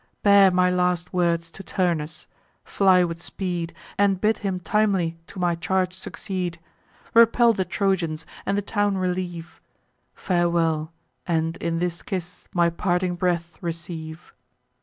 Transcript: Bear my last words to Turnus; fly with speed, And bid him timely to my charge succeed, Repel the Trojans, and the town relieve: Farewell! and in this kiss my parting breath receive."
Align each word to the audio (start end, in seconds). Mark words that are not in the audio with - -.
Bear 0.23 0.49
my 0.49 0.67
last 0.67 1.13
words 1.13 1.51
to 1.51 1.61
Turnus; 1.61 2.25
fly 2.65 3.03
with 3.03 3.21
speed, 3.21 3.71
And 3.99 4.19
bid 4.19 4.39
him 4.39 4.59
timely 4.59 5.19
to 5.27 5.37
my 5.37 5.53
charge 5.53 5.93
succeed, 5.93 6.59
Repel 7.13 7.53
the 7.53 7.65
Trojans, 7.65 8.25
and 8.43 8.57
the 8.57 8.63
town 8.63 8.97
relieve: 8.97 9.61
Farewell! 10.15 10.91
and 11.27 11.55
in 11.57 11.77
this 11.77 12.01
kiss 12.01 12.47
my 12.51 12.71
parting 12.71 13.13
breath 13.13 13.59
receive." 13.61 14.33